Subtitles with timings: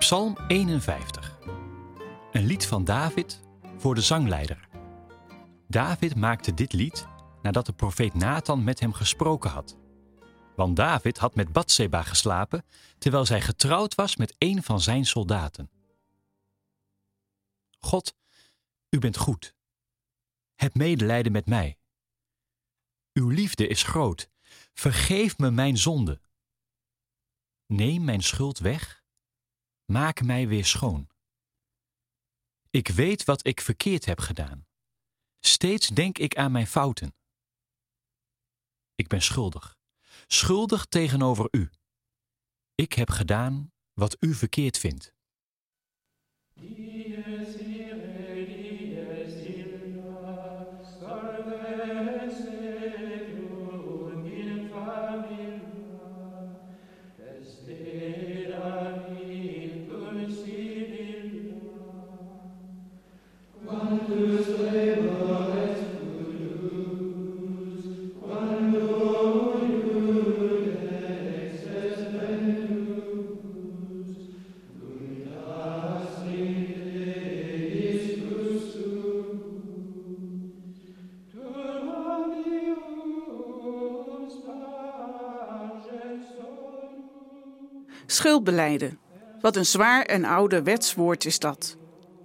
[0.00, 1.38] Psalm 51.
[2.32, 3.40] Een lied van David
[3.76, 4.68] voor de zangleider.
[5.68, 7.06] David maakte dit lied
[7.42, 9.78] nadat de profeet Nathan met hem gesproken had.
[10.56, 12.64] Want David had met Batseba geslapen
[12.98, 15.70] terwijl zij getrouwd was met een van zijn soldaten.
[17.78, 18.14] God,
[18.90, 19.54] u bent goed.
[20.54, 21.78] Heb medelijden met mij.
[23.12, 24.30] Uw liefde is groot.
[24.72, 26.20] Vergeef me mijn zonde.
[27.66, 28.99] Neem mijn schuld weg.
[29.90, 31.08] Maak mij weer schoon.
[32.70, 34.66] Ik weet wat ik verkeerd heb gedaan.
[35.40, 37.14] Steeds denk ik aan mijn fouten.
[38.94, 39.78] Ik ben schuldig.
[40.26, 41.70] Schuldig tegenover u.
[42.74, 45.14] Ik heb gedaan wat u verkeerd vindt.
[88.10, 88.98] Schuldbeleiden.
[89.40, 91.76] Wat een zwaar en oude wetswoord is dat.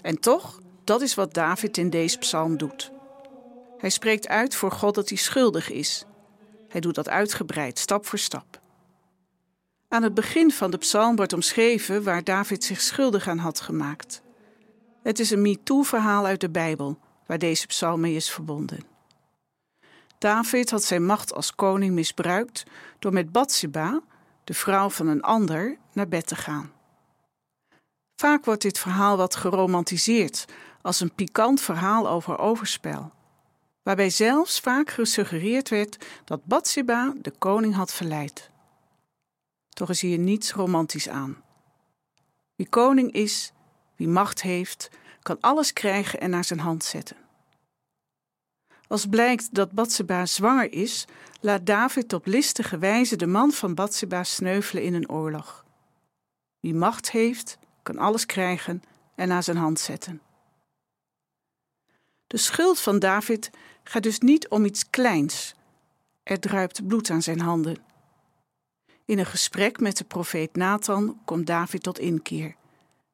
[0.00, 2.92] En toch, dat is wat David in deze psalm doet.
[3.78, 6.04] Hij spreekt uit voor God dat hij schuldig is.
[6.68, 8.60] Hij doet dat uitgebreid, stap voor stap.
[9.88, 14.22] Aan het begin van de psalm wordt omschreven waar David zich schuldig aan had gemaakt.
[15.02, 18.80] Het is een MeToo-verhaal uit de Bijbel, waar deze psalm mee is verbonden.
[20.18, 22.64] David had zijn macht als koning misbruikt
[22.98, 24.02] door met Bathsheba,
[24.48, 26.72] de vrouw van een ander, naar bed te gaan.
[28.16, 30.44] Vaak wordt dit verhaal wat geromantiseerd
[30.82, 33.12] als een pikant verhaal over overspel,
[33.82, 38.50] waarbij zelfs vaak gesuggereerd werd dat Bathsheba de koning had verleid.
[39.68, 41.36] Toch is hier niets romantisch aan.
[42.56, 43.52] Wie koning is,
[43.96, 44.90] wie macht heeft,
[45.22, 47.16] kan alles krijgen en naar zijn hand zetten.
[48.88, 51.04] Als blijkt dat Batseba zwanger is,
[51.40, 55.64] laat David op listige wijze de man van Batseba sneuvelen in een oorlog.
[56.60, 58.82] Wie macht heeft, kan alles krijgen
[59.14, 60.20] en naar zijn hand zetten.
[62.26, 63.50] De schuld van David
[63.82, 65.54] gaat dus niet om iets kleins.
[66.22, 67.76] Er druipt bloed aan zijn handen.
[69.04, 72.54] In een gesprek met de profeet Nathan komt David tot inkeer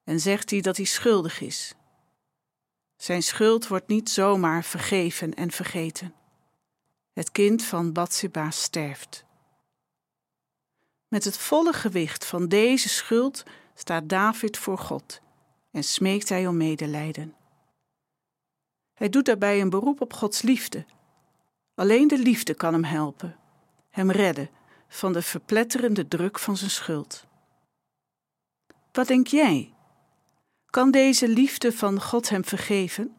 [0.04, 1.74] en zegt hij dat hij schuldig is.
[2.96, 6.14] Zijn schuld wordt niet zomaar vergeven en vergeten.
[7.12, 9.24] Het kind van Bathsheba sterft.
[11.08, 13.42] Met het volle gewicht van deze schuld
[13.74, 15.20] staat David voor God
[15.70, 17.34] en smeekt hij om medelijden.
[18.94, 20.84] Hij doet daarbij een beroep op Gods liefde.
[21.74, 23.36] Alleen de liefde kan hem helpen,
[23.90, 24.50] hem redden
[24.88, 27.26] van de verpletterende druk van zijn schuld.
[28.92, 29.73] Wat denk jij?
[30.74, 33.16] Kan deze liefde van God hem vergeven?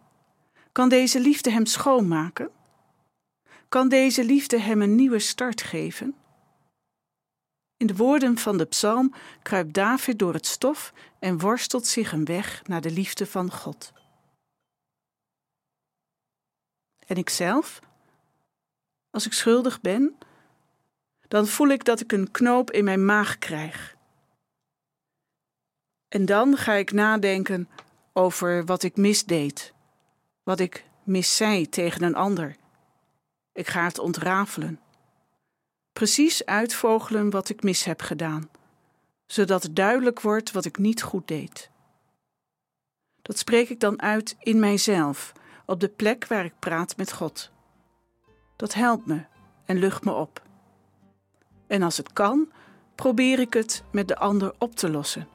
[0.71, 2.49] Kan deze liefde hem schoonmaken?
[3.69, 6.16] Kan deze liefde hem een nieuwe start geven?
[7.77, 12.25] In de woorden van de psalm kruipt David door het stof en worstelt zich een
[12.25, 13.93] weg naar de liefde van God.
[17.07, 17.79] En ikzelf?
[19.09, 20.17] Als ik schuldig ben,
[21.27, 23.94] dan voel ik dat ik een knoop in mijn maag krijg.
[26.15, 27.69] En dan ga ik nadenken
[28.13, 29.73] over wat ik misdeed,
[30.43, 32.55] wat ik miszei tegen een ander.
[33.53, 34.79] Ik ga het ontrafelen.
[35.93, 38.49] Precies uitvogelen wat ik mis heb gedaan,
[39.25, 41.69] zodat duidelijk wordt wat ik niet goed deed.
[43.22, 45.34] Dat spreek ik dan uit in mijzelf,
[45.66, 47.51] op de plek waar ik praat met God.
[48.55, 49.25] Dat helpt me
[49.66, 50.41] en lucht me op.
[51.67, 52.51] En als het kan,
[52.95, 55.34] probeer ik het met de ander op te lossen.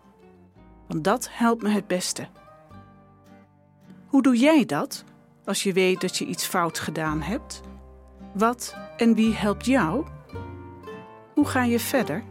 [0.91, 2.29] Want dat helpt me het beste.
[4.07, 5.05] Hoe doe jij dat
[5.45, 7.61] als je weet dat je iets fout gedaan hebt?
[8.33, 10.07] Wat en wie helpt jou?
[11.35, 12.23] Hoe ga je verder?